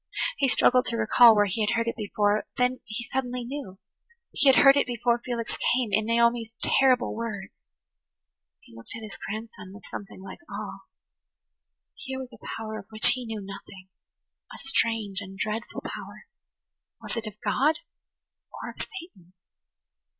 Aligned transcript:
He 0.39 0.47
struggled 0.47 0.85
to 0.85 0.97
recall 0.97 1.35
where 1.35 1.45
he 1.45 1.61
had 1.61 1.75
heard 1.75 1.87
it 1.87 1.95
before; 1.95 2.47
then 2.57 2.79
he 2.85 3.07
suddenly 3.13 3.43
knew–he 3.43 4.47
had 4.49 4.63
heard 4.63 4.75
it 4.75 4.87
before 4.87 5.21
Felix 5.23 5.53
came 5.75 5.89
in 5.93 6.05
Naomi's 6.07 6.55
terrible 6.63 7.13
words! 7.15 7.51
He 8.61 8.75
looked 8.75 8.95
at 8.95 9.03
his 9.03 9.15
grandson 9.27 9.71
with 9.75 9.83
something 9.91 10.19
like 10.23 10.39
awe. 10.49 10.79
Here 11.93 12.17
was 12.17 12.33
a 12.33 12.43
power 12.57 12.79
of 12.79 12.87
which 12.89 13.09
he 13.09 13.27
knew 13.27 13.41
nothing–a 13.41 14.57
strange 14.57 15.19
[Page 15.19 15.27
113] 15.27 15.29
and 15.29 15.37
dreadful 15.37 15.81
power. 15.81 16.25
Was 16.99 17.15
it 17.15 17.27
of 17.27 17.39
God! 17.45 17.75
Or 18.51 18.71
of 18.71 18.77
Satan? 18.79 19.33